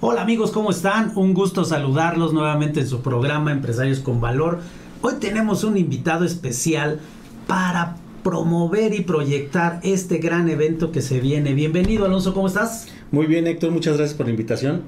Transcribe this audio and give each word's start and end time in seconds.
Hola 0.00 0.22
amigos, 0.22 0.52
¿cómo 0.52 0.70
están? 0.70 1.10
Un 1.16 1.34
gusto 1.34 1.64
saludarlos 1.64 2.32
nuevamente 2.32 2.78
en 2.78 2.86
su 2.86 3.02
programa 3.02 3.50
Empresarios 3.50 3.98
con 3.98 4.20
Valor. 4.20 4.60
Hoy 5.00 5.14
tenemos 5.18 5.64
un 5.64 5.76
invitado 5.76 6.24
especial 6.24 7.00
para 7.48 7.96
promover 8.22 8.94
y 8.94 9.00
proyectar 9.00 9.80
este 9.82 10.18
gran 10.18 10.48
evento 10.48 10.92
que 10.92 11.02
se 11.02 11.18
viene. 11.18 11.52
Bienvenido 11.52 12.04
Alonso, 12.04 12.32
¿cómo 12.32 12.46
estás? 12.46 12.86
Muy 13.10 13.26
bien 13.26 13.48
Héctor, 13.48 13.72
muchas 13.72 13.96
gracias 13.96 14.16
por 14.16 14.26
la 14.26 14.30
invitación. 14.30 14.82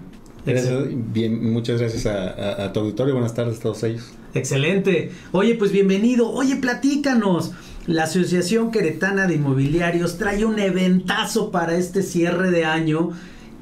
bien, 1.12 1.52
muchas 1.52 1.80
gracias 1.80 2.06
a, 2.06 2.66
a 2.66 2.73
tu 2.73 2.79
auditorio, 2.79 3.12
buenas 3.12 3.34
tardes 3.34 3.59
a 3.59 3.62
todos 3.62 3.82
ellos. 3.82 4.12
Excelente. 4.34 5.10
Oye, 5.32 5.56
pues 5.56 5.73
bienvenido. 5.73 6.30
Oye, 6.30 6.54
platícanos. 6.54 7.51
La 7.88 8.04
Asociación 8.04 8.70
Queretana 8.70 9.27
de 9.27 9.34
Inmobiliarios 9.34 10.18
trae 10.18 10.45
un 10.45 10.60
eventazo 10.60 11.51
para 11.51 11.74
este 11.74 12.04
cierre 12.04 12.52
de 12.52 12.65
año 12.65 13.10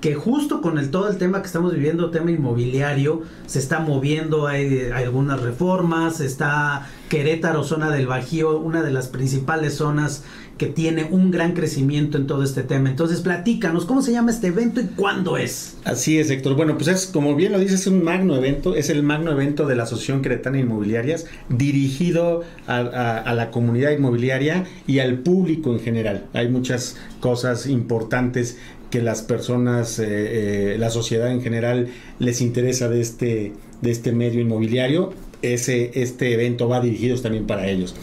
que 0.01 0.15
justo 0.15 0.61
con 0.61 0.79
el 0.79 0.91
todo 0.91 1.09
el 1.09 1.19
tema 1.19 1.41
que 1.41 1.47
estamos 1.47 1.75
viviendo, 1.75 2.11
tema 2.11 2.31
inmobiliario, 2.31 3.23
se 3.47 3.59
está 3.59 3.81
moviendo, 3.81 4.47
hay, 4.47 4.91
algunas 4.95 5.41
reformas, 5.41 6.20
está 6.20 6.89
Querétaro, 7.09 7.64
zona 7.64 7.91
del 7.91 8.06
Bajío, 8.06 8.58
una 8.58 8.83
de 8.83 8.92
las 8.92 9.08
principales 9.08 9.75
zonas 9.75 10.25
que 10.58 10.67
tiene 10.67 11.05
un 11.05 11.31
gran 11.31 11.53
crecimiento 11.53 12.19
en 12.19 12.27
todo 12.27 12.42
este 12.42 12.64
tema. 12.64 12.91
Entonces, 12.91 13.20
platícanos, 13.20 13.84
¿cómo 13.84 14.03
se 14.03 14.11
llama 14.11 14.33
este 14.33 14.48
evento 14.48 14.81
y 14.81 14.86
cuándo 14.86 15.36
es? 15.36 15.77
Así 15.84 16.19
es, 16.19 16.30
Héctor. 16.30 16.56
Bueno, 16.56 16.77
pues 16.77 16.89
es, 16.89 17.06
como 17.06 17.36
bien 17.36 17.53
lo 17.53 17.61
dices, 17.61 17.83
es 17.83 17.86
un 17.86 18.03
magno 18.03 18.36
evento, 18.36 18.75
es 18.75 18.91
el 18.91 19.05
magno 19.05 19.30
evento 19.30 19.67
de 19.67 19.77
la 19.77 19.84
Asociación 19.84 20.20
Queretana 20.20 20.58
Inmobiliarias, 20.58 21.27
dirigido 21.48 22.42
a, 22.67 22.78
a 22.78 23.34
la 23.34 23.51
comunidad 23.53 23.92
inmobiliaria 23.92 24.64
y 24.86 24.98
al 24.98 25.20
público 25.20 25.73
en 25.73 25.78
general. 25.78 26.27
Hay 26.34 26.48
muchas 26.48 26.97
cosas 27.20 27.67
importantes 27.67 28.58
que 28.91 29.03
las 29.03 29.22
personas, 29.22 29.98
eh, 29.98 30.06
eh, 30.08 30.77
la 30.78 30.91
sociedad 30.91 31.31
en 31.31 31.42
general 31.42 31.89
les 32.19 32.41
interesa 32.41 32.89
de 32.89 33.00
este, 33.00 33.53
de 33.83 33.91
este 33.91 34.12
medio 34.12 34.41
inmobiliario. 34.41 35.12
Ese, 35.42 35.91
este 35.95 36.33
evento 36.33 36.69
va 36.69 36.80
dirigido 36.80 37.19
también 37.20 37.47
para 37.47 37.69
ellos. 37.69 37.95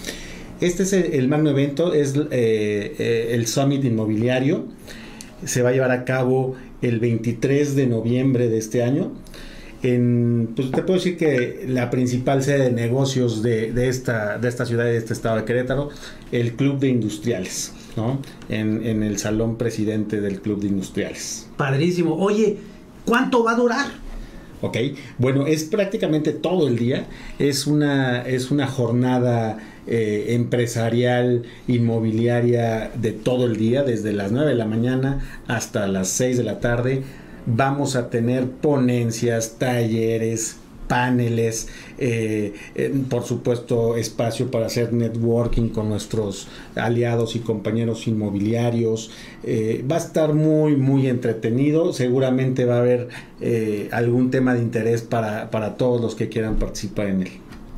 Este 0.61 0.83
es 0.83 0.93
el, 0.93 1.27
magno 1.27 1.49
evento, 1.49 1.93
es 1.93 2.13
eh, 2.31 3.29
el 3.31 3.45
Summit 3.47 3.83
Inmobiliario. 3.83 4.65
Se 5.43 5.61
va 5.61 5.69
a 5.69 5.71
llevar 5.73 5.91
a 5.91 6.05
cabo 6.05 6.55
el 6.81 6.99
23 6.99 7.75
de 7.75 7.87
noviembre 7.87 8.47
de 8.47 8.57
este 8.57 8.83
año. 8.83 9.11
En, 9.85 10.53
pues 10.55 10.71
te 10.71 10.81
puedo 10.81 10.95
decir 10.95 11.15
que 11.15 11.65
la 11.67 11.91
principal 11.91 12.41
sede 12.41 12.63
de 12.63 12.71
negocios 12.71 13.43
de, 13.43 13.71
de, 13.71 13.87
esta, 13.87 14.39
de 14.39 14.47
esta 14.49 14.65
ciudad, 14.65 14.85
de 14.85 14.97
este 14.97 15.13
estado 15.13 15.35
de 15.35 15.45
Querétaro, 15.45 15.89
el 16.31 16.53
Club 16.53 16.79
de 16.79 16.87
Industriales. 16.87 17.71
En, 18.49 19.03
el 19.03 19.19
salón 19.19 19.57
presidente 19.57 20.21
del 20.21 20.41
Club 20.41 20.59
de 20.59 20.67
Industriales. 20.67 21.47
Padrísimo. 21.55 22.15
Oye, 22.15 22.57
¿cuánto 23.05 23.43
va 23.43 23.51
a 23.51 23.55
durar? 23.55 23.85
Ok, 24.61 24.77
bueno, 25.19 25.45
es 25.45 25.65
prácticamente 25.65 26.31
todo 26.31 26.67
el 26.67 26.77
día. 26.77 27.05
Es 27.37 27.67
una, 27.67 28.23
es 28.23 28.49
una 28.49 28.65
jornada 28.65 29.59
eh, 29.85 30.25
empresarial, 30.29 31.43
inmobiliaria 31.67 32.89
de 32.95 33.11
todo 33.11 33.45
el 33.45 33.55
día, 33.55 33.83
desde 33.83 34.13
las 34.13 34.31
9 34.31 34.49
de 34.49 34.55
la 34.55 34.65
mañana 34.65 35.43
hasta 35.47 35.87
las 35.87 36.07
6 36.09 36.37
de 36.37 36.43
la 36.43 36.59
tarde. 36.59 37.03
Vamos 37.45 37.95
a 37.95 38.09
tener 38.09 38.49
ponencias, 38.49 39.55
talleres, 39.59 40.57
paneles, 40.87 41.67
eh, 41.97 42.53
por 43.09 43.23
supuesto 43.23 43.95
espacio 43.95 44.51
para 44.51 44.67
hacer 44.67 44.93
networking 44.93 45.69
con 45.69 45.89
nuestros 45.89 46.47
aliados 46.75 47.35
y 47.35 47.39
compañeros 47.39 48.07
inmobiliarios. 48.07 49.11
Eh, 49.43 49.83
va 49.89 49.95
a 49.95 49.99
estar 49.99 50.33
muy, 50.33 50.75
muy 50.75 51.07
entretenido. 51.07 51.93
Seguramente 51.93 52.65
va 52.65 52.75
a 52.75 52.79
haber 52.79 53.09
eh, 53.41 53.89
algún 53.91 54.31
tema 54.31 54.53
de 54.53 54.61
interés 54.61 55.01
para, 55.01 55.51
para 55.51 55.77
todos 55.77 56.01
los 56.01 56.15
que 56.15 56.29
quieran 56.29 56.57
participar 56.57 57.07
en 57.07 57.21
él. 57.23 57.31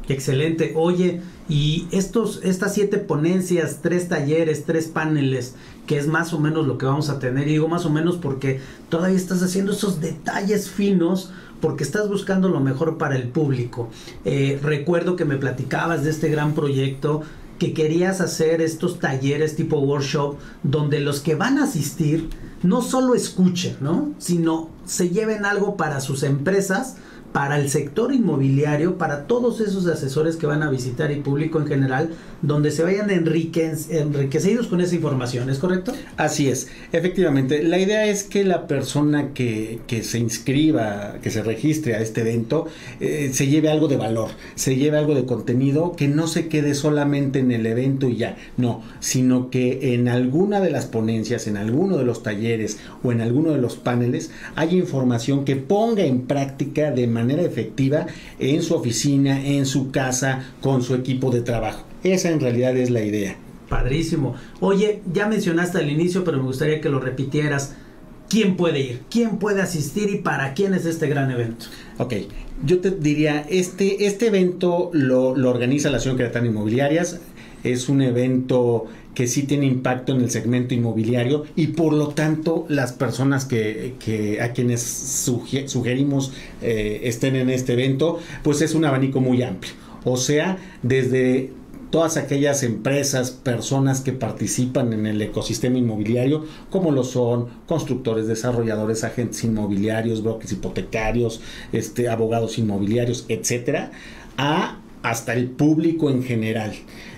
Excelente. 0.09 0.71
Oye, 0.75 1.19
y 1.49 1.87
estos, 1.91 2.41
estas 2.43 2.73
siete 2.73 2.97
ponencias, 2.97 3.79
tres 3.81 4.07
talleres, 4.07 4.63
tres 4.65 4.87
paneles, 4.87 5.55
que 5.87 5.97
es 5.97 6.07
más 6.07 6.33
o 6.33 6.39
menos 6.39 6.67
lo 6.67 6.77
que 6.77 6.85
vamos 6.85 7.09
a 7.09 7.17
tener, 7.17 7.47
y 7.47 7.53
digo 7.53 7.67
más 7.67 7.85
o 7.85 7.89
menos 7.89 8.17
porque 8.17 8.59
todavía 8.89 9.17
estás 9.17 9.41
haciendo 9.41 9.71
esos 9.71 9.99
detalles 9.99 10.69
finos 10.69 11.31
porque 11.61 11.83
estás 11.83 12.07
buscando 12.07 12.49
lo 12.49 12.59
mejor 12.59 12.99
para 12.99 13.15
el 13.15 13.29
público. 13.29 13.89
Eh, 14.25 14.59
recuerdo 14.61 15.15
que 15.15 15.25
me 15.25 15.37
platicabas 15.37 16.03
de 16.03 16.11
este 16.11 16.29
gran 16.29 16.53
proyecto 16.53 17.23
que 17.57 17.73
querías 17.73 18.21
hacer 18.21 18.61
estos 18.61 18.99
talleres 18.99 19.55
tipo 19.55 19.79
workshop 19.79 20.35
donde 20.61 20.99
los 20.99 21.21
que 21.21 21.33
van 21.33 21.57
a 21.57 21.63
asistir 21.63 22.29
no 22.61 22.81
solo 22.81 23.15
escuchen, 23.15 23.77
¿no? 23.81 24.13
sino 24.19 24.69
se 24.85 25.09
lleven 25.09 25.45
algo 25.45 25.77
para 25.77 25.99
sus 26.01 26.23
empresas 26.23 26.97
para 27.33 27.59
el 27.59 27.69
sector 27.69 28.13
inmobiliario, 28.13 28.97
para 28.97 29.27
todos 29.27 29.61
esos 29.61 29.85
asesores 29.85 30.37
que 30.37 30.47
van 30.47 30.63
a 30.63 30.71
visitar 30.71 31.11
y 31.11 31.17
público 31.17 31.59
en 31.59 31.67
general, 31.67 32.09
donde 32.41 32.71
se 32.71 32.83
vayan 32.83 33.09
enriquecidos 33.11 34.67
con 34.67 34.81
esa 34.81 34.95
información, 34.95 35.49
¿es 35.49 35.59
correcto? 35.59 35.93
Así 36.15 36.49
es, 36.49 36.67
efectivamente. 36.91 37.63
La 37.63 37.79
idea 37.79 38.05
es 38.05 38.23
que 38.23 38.43
la 38.43 38.65
persona 38.65 39.33
que, 39.33 39.79
se 40.01 40.19
inscriba, 40.19 41.15
que 41.21 41.29
se 41.29 41.43
registre 41.43 41.95
a 41.95 42.01
este 42.01 42.21
evento, 42.21 42.67
eh, 42.99 43.29
se 43.33 43.47
lleve 43.47 43.69
algo 43.69 43.87
de 43.87 43.97
valor, 43.97 44.29
se 44.55 44.75
lleve 44.75 44.97
algo 44.97 45.13
de 45.13 45.25
contenido, 45.25 45.93
que 45.95 46.07
no 46.07 46.27
se 46.27 46.47
quede 46.47 46.73
solamente 46.73 47.39
en 47.39 47.51
el 47.51 47.65
evento 47.65 48.09
y 48.09 48.17
ya, 48.17 48.37
no, 48.57 48.81
sino 48.99 49.49
que 49.49 49.93
en 49.93 50.07
alguna 50.07 50.59
de 50.59 50.71
las 50.71 50.85
ponencias, 50.85 51.47
en 51.47 51.57
alguno 51.57 51.97
de 51.97 52.05
los 52.05 52.23
talleres 52.23 52.79
o 53.03 53.11
en 53.11 53.21
alguno 53.21 53.51
de 53.51 53.59
los 53.59 53.75
paneles 53.75 54.31
haya 54.55 54.73
información 54.73 55.45
que 55.45 55.55
ponga 55.55 56.03
en 56.03 56.21
práctica 56.21 56.91
de 56.91 57.05
manera 57.05 57.16
efectiva 57.19 58.07
en 58.39 58.61
su 58.61 58.75
oficina, 58.75 59.45
en 59.45 59.65
su 59.65 59.91
casa, 59.91 60.43
con 60.61 60.83
su 60.83 60.95
equipo 60.95 61.31
de 61.31 61.41
trabajo. 61.41 61.83
Esa 62.03 62.29
en 62.29 62.39
realidad 62.39 62.75
es 62.77 62.89
la 62.89 63.01
idea. 63.01 63.35
Padrísimo. 63.69 64.35
Oye, 64.59 65.01
ya 65.11 65.27
mencionaste 65.27 65.79
al 65.79 65.89
inicio, 65.89 66.23
pero 66.23 66.37
me 66.37 66.43
gustaría 66.43 66.79
que 66.79 66.89
lo 66.89 66.99
repitieras. 66.99 67.75
¿Quién 68.29 68.55
puede 68.55 68.79
ir? 68.79 69.01
¿Quién 69.09 69.37
puede 69.37 69.61
asistir 69.61 70.09
y 70.09 70.17
para 70.17 70.53
quién 70.53 70.73
es 70.73 70.85
este 70.85 71.07
gran 71.07 71.31
evento? 71.31 71.65
Ok, 71.97 72.13
yo 72.65 72.79
te 72.79 72.91
diría, 72.91 73.45
este, 73.49 74.05
este 74.05 74.27
evento 74.27 74.89
lo, 74.93 75.29
organiza 75.29 75.89
la 75.89 75.97
Asociación 75.97 76.17
Querétaro 76.17 76.45
Inmobiliarias. 76.45 77.19
Es 77.63 77.89
un 77.89 78.01
evento 78.01 78.85
que 79.13 79.27
sí 79.27 79.43
tiene 79.43 79.65
impacto 79.65 80.13
en 80.13 80.21
el 80.21 80.29
segmento 80.29 80.75
inmobiliario 80.75 81.45
y 81.55 81.67
por 81.67 81.91
lo 81.91 82.09
tanto 82.09 82.65
las 82.69 82.93
personas 82.93 83.45
que, 83.45 84.39
a 84.41 84.49
quienes 84.53 84.81
sugerimos 84.81 86.33
eh, 86.61 87.01
estén 87.03 87.35
en 87.35 87.49
este 87.49 87.73
evento, 87.73 88.19
pues 88.43 88.61
es 88.61 88.75
un 88.75 88.85
abanico 88.85 89.19
muy 89.19 89.41
amplio. 89.41 89.73
O 90.03 90.17
sea, 90.17 90.57
desde 90.83 91.51
todas 91.89 92.17
aquellas 92.17 92.63
empresas, 92.63 93.31
personas 93.31 94.01
que 94.01 94.13
participan 94.13 94.93
en 94.93 95.05
el 95.05 95.21
ecosistema 95.21 95.77
inmobiliario, 95.77 96.45
como 96.69 96.91
lo 96.91 97.03
son 97.03 97.47
constructores, 97.65 98.27
desarrolladores, 98.27 99.03
agentes 99.03 99.43
inmobiliarios, 99.43 100.21
brokers 100.21 100.51
hipotecarios, 100.51 101.41
este, 101.71 102.09
abogados 102.09 102.57
inmobiliarios, 102.57 103.25
etcétera, 103.29 103.91
hasta 105.01 105.33
el 105.33 105.49
público 105.49 106.09
en 106.09 106.23
general. 106.23 106.73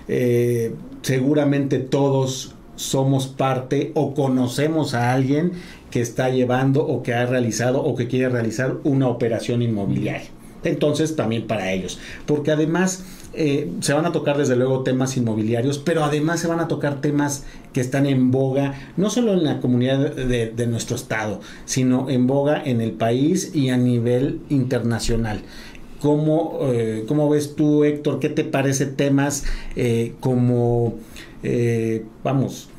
Eh, 0.10 0.74
seguramente 1.04 1.80
todos 1.80 2.56
somos 2.76 3.28
parte 3.28 3.92
o 3.94 4.14
conocemos 4.14 4.94
a 4.94 5.14
alguien 5.14 5.52
que 5.92 6.02
está 6.02 6.30
llevando 6.30 6.86
o 6.86 7.04
que 7.04 7.14
ha 7.14 7.26
realizado 7.26 7.84
o 7.84 7.96
que 7.96 8.08
quiere 8.08 8.30
realizar 8.30 8.78
una 8.84 9.08
operación 9.08 9.62
inmobiliaria. 9.62 10.30
Entonces 10.64 11.16
también 11.16 11.48
para 11.48 11.72
ellos, 11.72 12.00
porque 12.26 12.52
además 12.52 13.06
eh, 13.34 13.72
se 13.80 13.94
van 13.94 14.06
a 14.06 14.12
tocar 14.12 14.38
desde 14.38 14.56
luego 14.56 14.84
temas 14.84 15.16
inmobiliarios, 15.16 15.78
pero 15.78 16.04
además 16.04 16.40
se 16.40 16.48
van 16.48 16.60
a 16.60 16.68
tocar 16.68 17.00
temas 17.00 17.46
que 17.74 17.80
están 17.80 18.06
en 18.06 18.32
boga, 18.32 18.74
no 18.98 19.10
solo 19.10 19.34
en 19.34 19.44
la 19.44 19.62
comunidad 19.62 20.16
de, 20.16 20.68
nuestro 20.68 20.96
estado, 20.96 21.40
sino 21.66 22.10
en 22.10 22.28
boga 22.28 22.62
en 22.64 22.82
el 22.82 22.92
país 22.92 23.52
y 23.54 23.70
a 23.70 23.78
nivel 23.78 24.42
internacional. 24.50 25.42
¿Cómo, 26.02 26.60
eh, 26.64 27.04
¿Cómo, 27.08 27.30
ves 27.30 27.56
tú, 27.56 27.84
Héctor? 27.84 28.20
¿Qué 28.20 28.30
te 28.30 28.44
parece 28.44 28.86
temas 28.86 29.46
eh, 29.76 30.14
como, 30.20 30.96
vamos, 32.24 32.70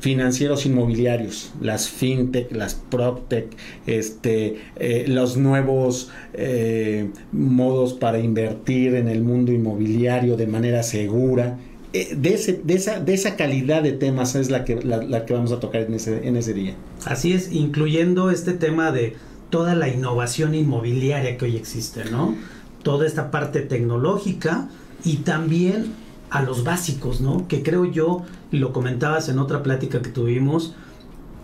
financieros 0.00 0.64
inmobiliarios, 0.66 1.52
las 1.60 1.88
fintech, 1.88 2.50
las 2.52 2.74
proptech, 2.74 3.46
este, 3.86 4.56
eh, 4.76 5.04
los 5.06 5.36
nuevos 5.36 6.10
eh, 6.32 7.10
modos 7.32 7.92
para 7.92 8.18
invertir 8.18 8.94
en 8.94 9.08
el 9.08 9.22
mundo 9.22 9.52
inmobiliario 9.52 10.36
de 10.36 10.46
manera 10.46 10.82
segura. 10.82 11.58
Eh, 11.92 12.14
de, 12.16 12.34
ese, 12.34 12.60
de, 12.64 12.74
esa, 12.74 13.00
de 13.00 13.14
esa 13.14 13.36
calidad 13.36 13.82
de 13.82 13.92
temas 13.92 14.34
es 14.34 14.50
la 14.50 14.64
que, 14.64 14.76
la, 14.82 15.26
que 15.26 15.34
vamos 15.34 15.52
a 15.52 15.60
tocar 15.60 15.82
en 15.82 15.94
ese, 15.94 16.26
en 16.26 16.36
ese 16.36 16.54
día. 16.54 16.74
Así 17.04 17.32
es, 17.32 17.52
incluyendo 17.52 18.30
este 18.30 18.52
tema 18.52 18.92
de 18.92 19.16
toda 19.50 19.74
la 19.74 19.88
innovación 19.88 20.54
inmobiliaria 20.54 21.36
que 21.36 21.44
hoy 21.44 21.56
existe, 21.56 22.04
¿no? 22.10 22.36
Toda 22.82 23.06
esta 23.06 23.30
parte 23.30 23.60
tecnológica 23.60 24.68
y 25.04 25.18
también 25.18 25.92
a 26.30 26.42
los 26.42 26.64
básicos, 26.64 27.20
¿no? 27.20 27.48
Que 27.48 27.62
creo 27.62 27.84
yo, 27.84 28.22
lo 28.50 28.72
comentabas 28.72 29.28
en 29.28 29.38
otra 29.38 29.62
plática 29.62 30.00
que 30.00 30.10
tuvimos, 30.10 30.74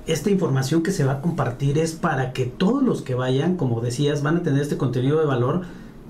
esta 0.07 0.31
información 0.31 0.83
que 0.83 0.93
se 0.93 1.05
va 1.05 1.15
a 1.15 1.21
compartir 1.21 1.79
es 1.79 1.93
para 1.93 2.33
que 2.33 2.47
todos 2.47 2.83
los 2.83 3.03
que 3.03 3.15
vayan, 3.15 3.57
como 3.57 3.81
decías, 3.81 4.23
van 4.23 4.37
a 4.37 4.43
tener 4.43 4.63
este 4.63 4.77
contenido 4.77 5.19
de 5.19 5.27
valor 5.27 5.63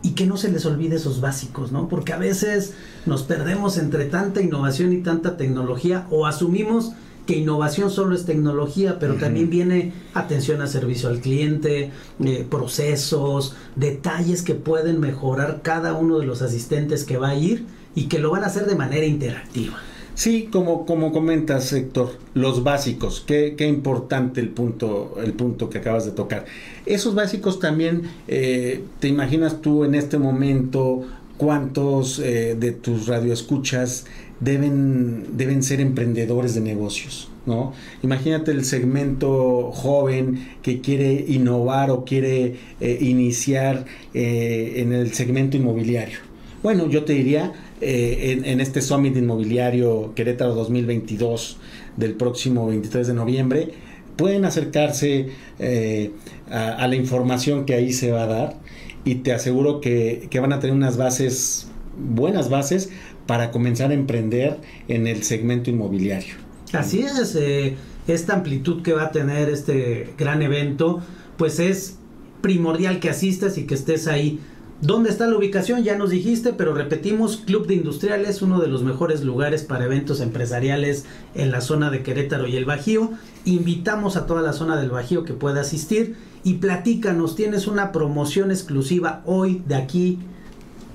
y 0.03 0.11
que 0.11 0.27
no 0.27 0.37
se 0.37 0.53
les 0.53 0.67
olvide 0.67 0.97
esos 0.97 1.23
básicos, 1.23 1.73
¿no? 1.73 1.89
Porque 1.89 2.13
a 2.13 2.19
veces 2.19 2.75
nos 3.07 3.23
perdemos 3.23 3.79
entre 3.79 4.05
tanta 4.05 4.43
innovación 4.43 4.93
y 4.93 4.99
tanta 4.99 5.39
tecnología 5.39 6.07
o 6.11 6.27
asumimos 6.27 6.93
que 7.27 7.37
innovación 7.37 7.91
solo 7.91 8.15
es 8.15 8.25
tecnología, 8.25 8.99
pero 8.99 9.17
también 9.17 9.51
viene 9.51 9.93
atención 10.15 10.63
a 10.63 10.67
servicio 10.67 11.09
al 11.09 11.21
cliente, 11.21 11.91
eh, 12.25 12.47
procesos, 12.49 13.57
detalles 13.75 14.43
que 14.43 14.55
pueden 14.55 15.01
mejorar 15.01 15.61
cada 15.63 15.93
uno 15.95 16.19
de 16.19 16.27
los 16.27 16.41
asistentes 16.41 17.05
que 17.05 17.19
va 17.19 17.31
a 17.31 17.35
ir 17.35 17.67
y 17.95 18.05
que 18.05 18.21
lo 18.21 18.31
van 18.31 18.45
a 18.45 18.47
hacer 18.47 18.67
de 18.67 18.77
manera 18.77 19.07
interactiva. 19.07 19.77
Sí, 20.15 20.49
como, 20.51 20.87
como 20.87 21.13
comentas, 21.13 21.71
Héctor, 21.75 22.13
los 22.33 22.63
básicos, 22.63 23.23
qué, 23.27 23.55
qué, 23.55 23.67
importante 23.67 24.41
el 24.41 24.49
punto, 24.49 25.17
el 25.23 25.35
punto 25.35 25.69
que 25.69 25.79
acabas 25.79 26.07
de 26.07 26.13
tocar. 26.13 26.47
Esos 26.87 27.15
básicos 27.15 27.59
también, 27.61 28.05
eh, 28.29 28.83
¿te 28.99 29.09
imaginas 29.09 29.61
tú 29.61 29.85
en 29.85 29.95
este 29.95 30.17
momento 30.17 31.05
cuántos 31.37 32.19
eh, 32.19 32.57
de 32.59 32.73
tus 32.73 33.07
radioescuchas 33.07 34.07
deben, 34.41 35.37
deben 35.37 35.63
ser 35.63 35.81
emprendedores 35.81 36.55
de 36.55 36.61
negocios? 36.61 37.29
¿no? 37.47 37.73
Imagínate 38.03 38.51
el 38.51 38.65
segmento 38.65 39.71
joven 39.73 40.49
que 40.63 40.81
quiere 40.81 41.25
innovar 41.29 41.91
o 41.91 42.05
quiere 42.05 42.57
eh, 42.81 42.99
iniciar 43.01 43.85
en 44.15 44.93
el 44.93 45.13
segmento 45.13 45.57
inmobiliario. 45.57 46.19
Bueno, 46.67 46.89
yo 46.89 47.05
te 47.05 47.13
diría, 47.13 47.53
eh, 47.81 48.43
en, 48.45 48.61
este 48.61 48.83
Summit 48.83 49.17
Inmobiliario 49.17 50.13
Querétaro 50.17 50.55
2022 50.55 51.59
del 51.97 52.15
próximo 52.15 52.67
23 52.67 53.07
de 53.07 53.15
noviembre, 53.15 53.69
pueden 54.17 54.45
acercarse 54.45 55.29
eh, 55.59 56.11
a, 56.51 56.89
la 56.89 56.97
información 56.97 57.67
que 57.67 57.75
ahí 57.75 57.93
se 57.93 58.11
va 58.11 58.25
a 58.25 58.27
dar 58.27 58.57
y 59.05 59.17
te 59.17 59.33
aseguro 59.33 59.81
que, 59.81 60.29
van 60.41 60.53
a 60.53 60.59
tener 60.59 60.75
unas 60.75 60.97
bases, 60.97 61.69
buenas 61.97 62.49
bases, 62.49 62.91
para 63.27 63.51
comenzar 63.51 63.91
a 63.91 63.95
emprender 63.95 64.59
en 64.89 65.07
el 65.07 65.23
segmento 65.23 65.71
inmobiliario. 65.71 66.35
Así 66.73 67.01
es, 67.01 67.35
eh, 67.37 67.77
esta 68.07 68.35
amplitud 68.35 68.83
que 68.83 68.93
va 68.93 69.05
a 69.05 69.11
tener 69.11 69.49
este 69.49 70.11
gran 70.19 70.43
evento, 70.43 71.03
pues 71.37 71.59
es 71.61 71.99
primordial 72.41 73.01
que 73.01 73.11
asistas 73.11 73.59
y 73.59 73.65
que 73.65 73.75
estés 73.75 74.07
ahí 74.07 74.41
¿Dónde 74.83 75.09
está 75.09 75.27
la 75.27 75.39
ubicación? 75.39 75.85
Ya 75.85 75.97
nos 75.97 76.11
dijiste, 76.11 76.53
pero 76.53 76.75
repetimos, 76.75 77.39
Club 77.39 77.67
de 77.67 77.77
Industriales, 77.77 78.43
uno 78.43 78.61
de 78.61 78.69
los 78.69 78.83
mejores 78.83 79.25
lugares 79.25 79.65
para 79.65 79.87
eventos 79.87 80.21
empresariales 80.21 81.07
en 81.35 81.51
la 81.51 81.63
zona 81.63 81.91
de 81.91 82.03
Querétaro 82.03 82.47
y 82.47 82.57
el 82.57 82.67
Bajío. 82.67 83.13
Invitamos 83.47 84.17
a 84.17 84.27
toda 84.27 84.43
la 84.43 84.53
zona 84.53 84.77
del 84.77 84.91
Bajío 84.91 85.25
que 85.25 85.33
pueda 85.33 85.63
asistir 85.63 86.17
y 86.45 86.55
platícanos, 86.55 87.37
tienes 87.37 87.67
una 87.67 87.91
promoción 87.91 88.51
exclusiva 88.51 89.23
hoy 89.25 89.63
de 89.67 89.77
aquí, 89.77 90.19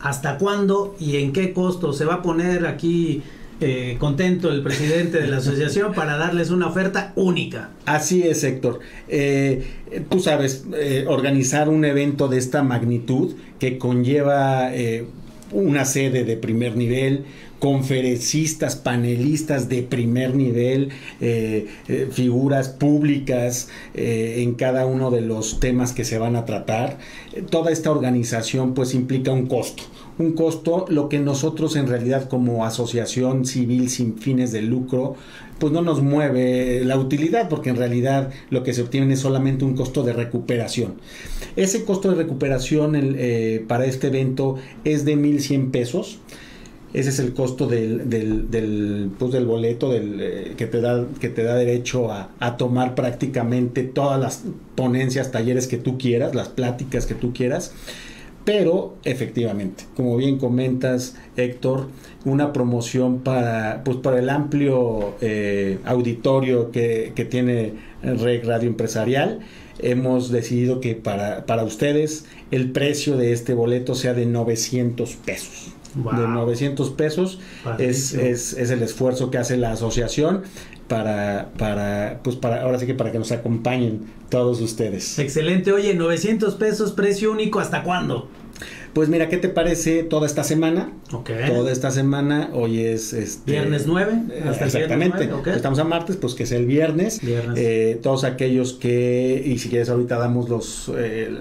hasta 0.01 0.37
cuándo 0.37 0.95
y 0.99 1.17
en 1.17 1.33
qué 1.33 1.53
costo 1.53 1.93
se 1.93 2.05
va 2.05 2.15
a 2.15 2.21
poner 2.21 2.65
aquí 2.65 3.23
eh, 3.63 3.97
contento 3.99 4.49
el 4.49 4.63
presidente 4.63 5.19
de 5.19 5.27
la 5.27 5.37
asociación 5.37 5.93
para 5.95 6.17
darles 6.17 6.49
una 6.49 6.67
oferta 6.67 7.13
única. 7.15 7.69
Así 7.85 8.23
es, 8.23 8.43
Héctor. 8.43 8.79
Eh, 9.07 9.63
tú 10.09 10.19
sabes, 10.19 10.65
eh, 10.73 11.05
organizar 11.07 11.69
un 11.69 11.85
evento 11.85 12.27
de 12.27 12.39
esta 12.39 12.63
magnitud 12.63 13.35
que 13.59 13.77
conlleva 13.77 14.71
una 15.51 15.85
sede 15.85 16.23
de 16.23 16.37
primer 16.37 16.75
nivel, 16.75 17.25
conferencistas, 17.61 18.75
panelistas 18.75 19.69
de 19.69 19.83
primer 19.83 20.35
nivel, 20.35 20.89
figuras 22.11 22.67
públicas 22.69 23.69
en 23.93 24.55
cada 24.55 24.85
uno 24.87 25.11
de 25.11 25.21
los 25.21 25.59
temas 25.59 25.93
que 25.93 26.03
se 26.03 26.17
van 26.17 26.35
a 26.35 26.45
tratar. 26.45 26.97
toda 27.49 27.71
esta 27.71 27.91
organización 27.91 28.73
pues 28.73 28.93
implica 28.95 29.31
un 29.31 29.45
costo 29.45 29.83
un 30.21 30.33
costo, 30.33 30.85
lo 30.89 31.09
que 31.09 31.19
nosotros 31.19 31.75
en 31.75 31.87
realidad 31.87 32.29
como 32.29 32.65
asociación 32.65 33.45
civil 33.45 33.89
sin 33.89 34.17
fines 34.17 34.51
de 34.51 34.61
lucro, 34.61 35.15
pues 35.59 35.73
no 35.73 35.81
nos 35.81 36.01
mueve 36.01 36.83
la 36.85 36.97
utilidad, 36.97 37.49
porque 37.49 37.69
en 37.69 37.75
realidad 37.75 38.31
lo 38.49 38.63
que 38.63 38.73
se 38.73 38.81
obtiene 38.81 39.13
es 39.13 39.19
solamente 39.19 39.65
un 39.65 39.75
costo 39.75 40.03
de 40.03 40.13
recuperación. 40.13 40.95
Ese 41.55 41.83
costo 41.85 42.09
de 42.09 42.15
recuperación 42.15 42.93
eh, 42.95 43.63
para 43.67 43.85
este 43.85 44.07
evento 44.07 44.55
es 44.83 45.05
de 45.05 45.17
1.100 45.17 45.71
pesos. 45.71 46.19
Ese 46.93 47.09
es 47.09 47.19
el 47.19 47.33
costo 47.33 47.67
del, 47.67 48.09
del, 48.09 49.11
pues 49.17 49.31
del 49.31 49.45
boleto 49.45 49.91
del, 49.91 50.19
eh, 50.19 50.53
que, 50.57 50.67
te 50.67 50.81
da, 50.81 51.05
que 51.19 51.29
te 51.29 51.43
da 51.43 51.55
derecho 51.55 52.11
a, 52.11 52.31
a, 52.39 52.57
tomar 52.57 52.95
prácticamente 52.95 53.83
todas 53.83 54.19
las 54.19 54.43
ponencias, 54.75 55.31
talleres 55.31 55.67
que 55.67 55.77
tú 55.77 55.97
quieras, 55.97 56.35
las 56.35 56.49
pláticas 56.49 57.05
que 57.05 57.15
tú 57.15 57.33
quieras. 57.33 57.73
Pero 58.43 58.97
efectivamente, 59.03 59.85
como 59.95 60.17
bien 60.17 60.39
comentas, 60.39 61.15
Héctor, 61.37 61.87
una 62.25 62.53
promoción 62.53 63.19
para, 63.19 63.83
pues, 63.83 63.97
para 63.97 64.19
el 64.19 64.29
amplio 64.29 65.13
eh, 65.21 65.77
auditorio 65.85 66.71
que, 66.71 67.13
que 67.15 67.23
tiene 67.23 67.73
Reg 68.01 68.43
Radio 68.45 68.67
Empresarial. 68.67 69.39
Hemos 69.79 70.31
decidido 70.31 70.79
que 70.79 70.95
para, 70.95 71.45
para 71.45 71.63
ustedes 71.63 72.25
el 72.49 72.71
precio 72.71 73.15
de 73.15 73.31
este 73.31 73.53
boleto 73.53 73.95
sea 73.95 74.13
de 74.13 74.25
900 74.25 75.15
pesos. 75.17 75.71
De 75.95 76.27
900 76.27 76.89
pesos 76.91 77.39
es, 77.77 78.13
es, 78.13 78.53
es, 78.53 78.71
el 78.71 78.81
esfuerzo 78.81 79.29
que 79.29 79.37
hace 79.37 79.57
la 79.57 79.73
asociación 79.73 80.43
para, 80.87 81.49
para, 81.57 82.19
pues 82.23 82.35
para, 82.35 82.61
ahora 82.63 82.79
sí 82.79 82.85
que 82.85 82.93
para 82.93 83.11
que 83.11 83.19
nos 83.19 83.31
acompañen 83.31 84.01
todos 84.29 84.61
ustedes. 84.61 85.19
Excelente, 85.19 85.71
oye, 85.71 85.93
900 85.93 86.55
pesos, 86.55 86.93
precio 86.93 87.31
único, 87.31 87.59
¿hasta 87.59 87.83
cuándo? 87.83 88.29
Pues 88.93 89.07
mira, 89.07 89.29
¿qué 89.29 89.37
te 89.37 89.47
parece 89.47 90.03
toda 90.03 90.27
esta 90.27 90.43
semana? 90.43 90.91
Ok. 91.13 91.31
Toda 91.47 91.71
esta 91.71 91.91
semana, 91.91 92.49
hoy 92.53 92.81
es... 92.81 93.13
Este, 93.13 93.51
viernes 93.53 93.87
9. 93.87 94.11
Hasta 94.49 94.65
exactamente. 94.65 95.29
Estamos 95.55 95.79
a 95.79 95.85
martes, 95.85 96.17
pues 96.17 96.35
que 96.35 96.43
es 96.43 96.51
el 96.51 96.65
viernes. 96.65 97.21
viernes. 97.21 97.57
Eh, 97.57 97.99
todos 98.03 98.25
aquellos 98.25 98.73
que, 98.73 99.41
y 99.45 99.59
si 99.59 99.69
quieres 99.69 99.89
ahorita 99.89 100.17
damos 100.17 100.49
los, 100.49 100.91
eh, 100.93 101.31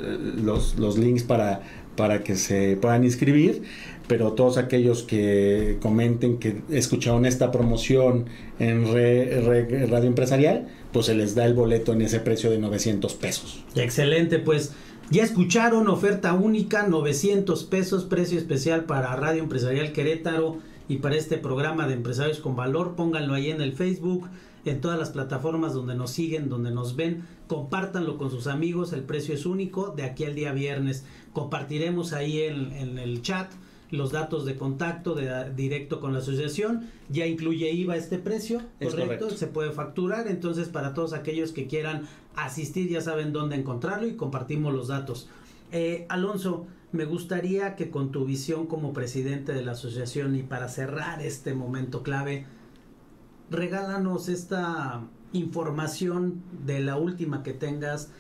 los, 0.44 0.78
los 0.78 0.96
links 0.96 1.24
para, 1.24 1.62
para 1.96 2.22
que 2.22 2.36
se 2.36 2.76
puedan 2.80 3.02
inscribir 3.02 3.62
pero 4.10 4.32
todos 4.32 4.58
aquellos 4.58 5.04
que 5.04 5.78
comenten 5.80 6.38
que 6.38 6.62
escucharon 6.68 7.26
esta 7.26 7.52
promoción 7.52 8.24
en 8.58 8.84
Radio 8.92 10.08
Empresarial, 10.08 10.66
pues 10.92 11.06
se 11.06 11.14
les 11.14 11.36
da 11.36 11.44
el 11.46 11.54
boleto 11.54 11.92
en 11.92 12.02
ese 12.02 12.18
precio 12.18 12.50
de 12.50 12.58
900 12.58 13.14
pesos. 13.14 13.64
Excelente, 13.76 14.40
pues 14.40 14.72
ya 15.10 15.22
escucharon, 15.22 15.86
oferta 15.86 16.32
única, 16.34 16.88
900 16.88 17.62
pesos, 17.62 18.02
precio 18.02 18.36
especial 18.36 18.82
para 18.82 19.14
Radio 19.14 19.44
Empresarial 19.44 19.92
Querétaro 19.92 20.58
y 20.88 20.96
para 20.96 21.14
este 21.14 21.38
programa 21.38 21.86
de 21.86 21.94
Empresarios 21.94 22.40
con 22.40 22.56
Valor. 22.56 22.96
Pónganlo 22.96 23.34
ahí 23.34 23.52
en 23.52 23.60
el 23.60 23.74
Facebook, 23.74 24.26
en 24.64 24.80
todas 24.80 24.98
las 24.98 25.10
plataformas 25.10 25.72
donde 25.72 25.94
nos 25.94 26.10
siguen, 26.10 26.48
donde 26.48 26.72
nos 26.72 26.96
ven. 26.96 27.22
Compártanlo 27.46 28.18
con 28.18 28.32
sus 28.32 28.48
amigos, 28.48 28.92
el 28.92 29.04
precio 29.04 29.36
es 29.36 29.46
único 29.46 29.94
de 29.96 30.02
aquí 30.02 30.24
al 30.24 30.34
día 30.34 30.50
viernes. 30.50 31.04
Compartiremos 31.32 32.12
ahí 32.12 32.40
en, 32.42 32.72
en 32.72 32.98
el 32.98 33.22
chat 33.22 33.52
los 33.90 34.12
datos 34.12 34.44
de 34.44 34.56
contacto 34.56 35.14
de, 35.14 35.52
directo 35.54 36.00
con 36.00 36.12
la 36.12 36.20
asociación. 36.20 36.88
Ya 37.08 37.26
incluye 37.26 37.70
IVA 37.72 37.96
este 37.96 38.18
precio, 38.18 38.62
correcto, 38.80 39.30
se 39.30 39.46
puede 39.46 39.72
facturar. 39.72 40.28
Entonces, 40.28 40.68
para 40.68 40.94
todos 40.94 41.12
aquellos 41.12 41.52
que 41.52 41.66
quieran 41.66 42.08
asistir, 42.36 42.88
ya 42.88 43.00
saben 43.00 43.32
dónde 43.32 43.56
encontrarlo 43.56 44.06
y 44.06 44.16
compartimos 44.16 44.72
los 44.72 44.88
datos. 44.88 45.28
Eh, 45.72 46.06
Alonso, 46.08 46.66
me 46.92 47.04
gustaría 47.04 47.76
que 47.76 47.90
con 47.90 48.10
tu 48.10 48.24
visión 48.24 48.66
como 48.66 48.92
presidente 48.92 49.52
de 49.52 49.62
la 49.62 49.72
asociación 49.72 50.34
y 50.34 50.42
para 50.42 50.68
cerrar 50.68 51.22
este 51.22 51.54
momento 51.54 52.02
clave, 52.02 52.46
regálanos 53.50 54.28
esta 54.28 55.02
información 55.32 56.42
de 56.66 56.80
la 56.80 56.96
última 56.96 57.42
que 57.42 57.52
tengas 57.52 58.10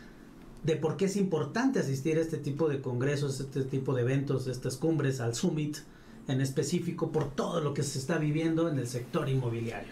de 0.62 0.76
por 0.76 0.96
qué 0.96 1.06
es 1.06 1.16
importante 1.16 1.78
asistir 1.78 2.18
a 2.18 2.20
este 2.20 2.36
tipo 2.36 2.68
de 2.68 2.80
congresos, 2.80 3.40
este 3.40 3.62
tipo 3.64 3.94
de 3.94 4.02
eventos, 4.02 4.46
estas 4.46 4.76
cumbres, 4.76 5.20
al 5.20 5.34
Summit 5.34 5.78
en 6.28 6.40
específico, 6.40 7.10
por 7.10 7.30
todo 7.34 7.60
lo 7.60 7.74
que 7.74 7.82
se 7.82 7.98
está 7.98 8.18
viviendo 8.18 8.68
en 8.68 8.78
el 8.78 8.86
sector 8.86 9.28
inmobiliario. 9.28 9.88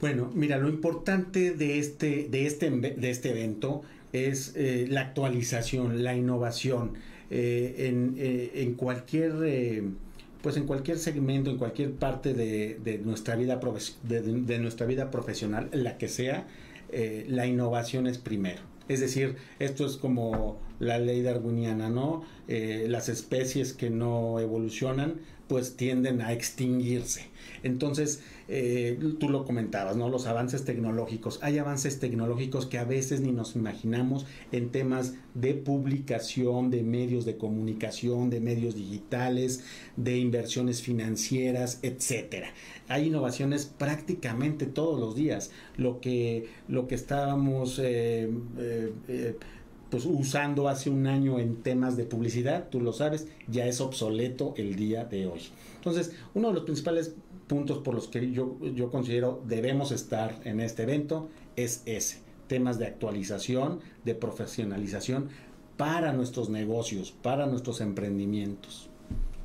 Bueno, 0.00 0.30
mira, 0.34 0.58
lo 0.58 0.68
importante 0.68 1.52
de 1.52 1.78
este, 1.78 2.28
de 2.30 2.46
este, 2.46 2.70
de 2.70 3.10
este 3.10 3.30
evento 3.30 3.82
es 4.12 4.52
eh, 4.54 4.86
la 4.88 5.00
actualización, 5.00 6.04
la 6.04 6.14
innovación 6.14 6.92
eh, 7.30 7.88
en, 7.88 8.14
eh, 8.18 8.50
en, 8.56 8.74
cualquier 8.74 9.32
pues 10.42 10.58
en 10.58 10.66
cualquier 10.66 10.98
segmento, 10.98 11.50
en 11.50 11.56
cualquier 11.56 11.92
parte 11.92 12.34
de, 12.34 12.78
de 12.84 12.98
nuestra 12.98 13.34
vida 13.34 13.58
de, 14.02 14.20
de, 14.20 14.58
nuestra 14.58 14.86
vida 14.86 15.10
profesional, 15.10 15.70
la 15.72 15.96
que 15.96 16.08
sea, 16.08 16.46
la 17.28 17.46
innovación 17.46 18.06
es 18.06 18.18
primero. 18.18 18.73
Es 18.88 19.00
decir, 19.00 19.36
esto 19.58 19.86
es 19.86 19.96
como 19.96 20.60
la 20.78 20.98
ley 20.98 21.22
darwiniana, 21.22 21.88
¿no? 21.88 22.22
Eh, 22.48 22.86
las 22.88 23.08
especies 23.08 23.72
que 23.72 23.90
no 23.90 24.38
evolucionan 24.40 25.20
pues 25.48 25.76
tienden 25.76 26.22
a 26.22 26.32
extinguirse. 26.32 27.26
Entonces, 27.62 28.22
eh, 28.48 28.98
tú 29.20 29.28
lo 29.28 29.44
comentabas, 29.44 29.96
¿no? 29.96 30.08
Los 30.08 30.26
avances 30.26 30.64
tecnológicos. 30.64 31.38
Hay 31.42 31.58
avances 31.58 32.00
tecnológicos 32.00 32.66
que 32.66 32.78
a 32.78 32.84
veces 32.84 33.20
ni 33.20 33.32
nos 33.32 33.54
imaginamos 33.54 34.26
en 34.52 34.70
temas 34.70 35.14
de 35.34 35.54
publicación, 35.54 36.70
de 36.70 36.82
medios 36.82 37.24
de 37.24 37.36
comunicación, 37.36 38.30
de 38.30 38.40
medios 38.40 38.74
digitales, 38.74 39.64
de 39.96 40.18
inversiones 40.18 40.82
financieras, 40.82 41.80
etcétera. 41.82 42.48
Hay 42.88 43.06
innovaciones 43.08 43.66
prácticamente 43.66 44.66
todos 44.66 44.98
los 44.98 45.14
días. 45.14 45.50
Lo 45.76 46.00
que, 46.00 46.48
lo 46.68 46.86
que 46.86 46.94
estábamos 46.94 47.80
eh, 47.82 48.30
pues 49.94 50.06
usando 50.06 50.68
hace 50.68 50.90
un 50.90 51.06
año 51.06 51.38
en 51.38 51.62
temas 51.62 51.96
de 51.96 52.02
publicidad, 52.02 52.68
tú 52.68 52.80
lo 52.80 52.92
sabes, 52.92 53.28
ya 53.46 53.64
es 53.66 53.80
obsoleto 53.80 54.52
el 54.56 54.74
día 54.74 55.04
de 55.04 55.28
hoy. 55.28 55.38
Entonces, 55.76 56.10
uno 56.34 56.48
de 56.48 56.54
los 56.54 56.64
principales 56.64 57.14
puntos 57.46 57.78
por 57.78 57.94
los 57.94 58.08
que 58.08 58.32
yo, 58.32 58.58
yo 58.74 58.90
considero 58.90 59.40
debemos 59.46 59.92
estar 59.92 60.40
en 60.42 60.58
este 60.58 60.82
evento 60.82 61.28
es 61.54 61.84
ese, 61.86 62.18
temas 62.48 62.80
de 62.80 62.86
actualización, 62.86 63.78
de 64.04 64.16
profesionalización 64.16 65.28
para 65.76 66.12
nuestros 66.12 66.48
negocios, 66.48 67.12
para 67.12 67.46
nuestros 67.46 67.80
emprendimientos. 67.80 68.90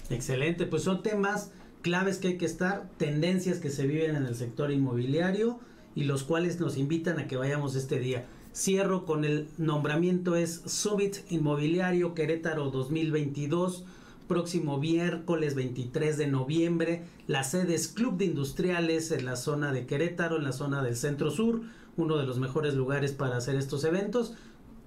Excelente, 0.10 0.66
pues 0.66 0.82
son 0.82 1.04
temas 1.04 1.52
claves 1.84 2.18
que 2.18 2.30
hay 2.30 2.38
que 2.40 2.48
estar, 2.48 2.90
tendencias 2.98 3.60
que 3.60 3.70
se 3.70 3.86
viven 3.86 4.16
en 4.16 4.26
el 4.26 4.34
sector 4.34 4.72
inmobiliario 4.72 5.60
y 5.94 6.06
los 6.06 6.24
cuales 6.24 6.60
nos 6.60 6.76
invitan 6.76 7.20
a 7.20 7.28
que 7.28 7.38
vayamos 7.38 7.76
este 7.76 8.00
día. 8.00 8.26
Cierro 8.54 9.06
con 9.06 9.26
el 9.26 9.48
nombramiento 9.58 10.36
es 10.36 10.62
Subit 10.66 11.18
Inmobiliario 11.30 12.16
Querétaro 12.16 12.72
2022 12.72 13.86
próximo 14.28 14.78
miércoles 14.78 15.56
23 15.56 16.18
de 16.18 16.28
noviembre. 16.28 17.04
La 17.28 17.44
sede 17.44 17.76
es 17.76 17.88
Club 17.88 18.18
de 18.18 18.26
Industriales 18.26 19.12
en 19.12 19.26
la 19.26 19.36
zona 19.36 19.72
de 19.72 19.86
Querétaro, 19.86 20.38
en 20.38 20.44
la 20.44 20.52
zona 20.52 20.84
del 20.84 20.96
Centro 20.96 21.32
Sur, 21.32 21.62
uno 21.98 22.18
de 22.18 22.26
los 22.26 22.40
mejores 22.40 22.74
lugares 22.74 23.12
para 23.12 23.38
hacer 23.38 23.56
estos 23.56 23.84
eventos. 23.84 24.34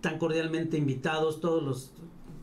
Tan 0.01 0.19
cordialmente 0.19 0.77
invitados 0.77 1.41
todos 1.41 1.63
los 1.63 1.93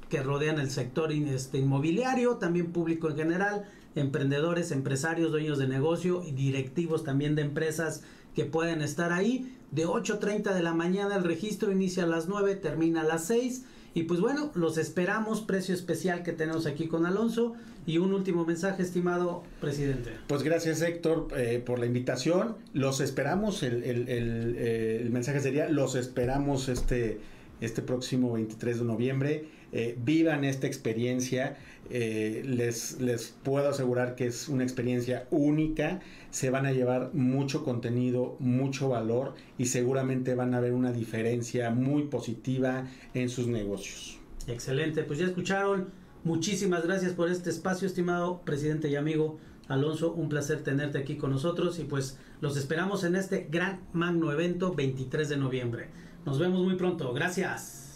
que 0.09 0.23
rodean 0.23 0.59
el 0.59 0.69
sector 0.71 1.11
este, 1.11 1.59
inmobiliario, 1.59 2.37
también 2.37 2.71
público 2.71 3.09
en 3.09 3.17
general, 3.17 3.65
emprendedores, 3.95 4.71
empresarios, 4.71 5.31
dueños 5.31 5.57
de 5.57 5.67
negocio 5.67 6.23
y 6.25 6.31
directivos 6.31 7.03
también 7.03 7.35
de 7.35 7.43
empresas 7.43 8.03
que 8.35 8.45
pueden 8.45 8.81
estar 8.81 9.11
ahí. 9.11 9.55
De 9.71 9.85
8.30 9.85 10.53
de 10.53 10.63
la 10.63 10.73
mañana 10.73 11.15
el 11.15 11.23
registro 11.23 11.71
inicia 11.71 12.03
a 12.03 12.07
las 12.07 12.27
9, 12.27 12.55
termina 12.55 13.01
a 13.01 13.03
las 13.03 13.25
6. 13.25 13.65
Y 13.93 14.03
pues 14.03 14.19
bueno, 14.19 14.51
los 14.55 14.77
esperamos, 14.77 15.41
precio 15.41 15.73
especial 15.73 16.23
que 16.23 16.31
tenemos 16.31 16.65
aquí 16.65 16.87
con 16.87 17.05
Alonso. 17.05 17.53
Y 17.85 17.97
un 17.97 18.13
último 18.13 18.45
mensaje, 18.45 18.83
estimado 18.83 19.43
presidente. 19.61 20.11
Pues 20.27 20.43
gracias 20.43 20.81
Héctor 20.81 21.29
eh, 21.35 21.61
por 21.65 21.79
la 21.79 21.87
invitación. 21.87 22.55
Los 22.73 22.99
esperamos, 22.99 23.63
el, 23.63 23.83
el, 23.83 24.09
el, 24.09 24.55
eh, 24.57 25.07
mensaje 25.11 25.39
sería, 25.39 25.69
los 25.69 25.95
esperamos 25.95 26.69
este 26.69 27.19
este 27.61 27.81
próximo 27.81 28.33
23 28.33 28.79
de 28.79 28.85
noviembre. 28.85 29.45
Eh, 29.71 29.97
vivan 30.03 30.43
esta 30.43 30.67
experiencia. 30.67 31.57
Eh, 31.89 32.43
les, 32.45 32.99
les 33.01 33.35
puedo 33.43 33.69
asegurar 33.69 34.15
que 34.15 34.27
es 34.27 34.47
una 34.49 34.63
experiencia 34.63 35.27
única. 35.31 35.99
Se 36.31 36.49
van 36.49 36.65
a 36.65 36.71
llevar 36.71 37.11
mucho 37.13 37.63
contenido, 37.63 38.35
mucho 38.39 38.89
valor 38.89 39.33
y 39.57 39.65
seguramente 39.65 40.35
van 40.35 40.53
a 40.53 40.59
ver 40.59 40.73
una 40.73 40.91
diferencia 40.91 41.69
muy 41.71 42.03
positiva 42.03 42.87
en 43.13 43.29
sus 43.29 43.47
negocios. 43.47 44.19
Excelente, 44.47 45.03
pues 45.03 45.19
ya 45.19 45.25
escucharon. 45.25 45.89
Muchísimas 46.23 46.83
gracias 46.85 47.13
por 47.13 47.29
este 47.29 47.49
espacio, 47.49 47.87
estimado 47.87 48.41
presidente 48.41 48.89
y 48.89 48.95
amigo 48.95 49.39
Alonso. 49.67 50.11
Un 50.13 50.29
placer 50.29 50.63
tenerte 50.63 50.97
aquí 50.97 51.15
con 51.15 51.31
nosotros 51.31 51.79
y 51.79 51.85
pues 51.85 52.17
los 52.41 52.57
esperamos 52.57 53.03
en 53.03 53.15
este 53.15 53.47
gran 53.49 53.79
magno 53.93 54.31
evento 54.31 54.73
23 54.73 55.29
de 55.29 55.37
noviembre. 55.37 55.87
Nos 56.25 56.39
vemos 56.39 56.61
muy 56.61 56.75
pronto. 56.75 57.13
Gracias. 57.13 57.88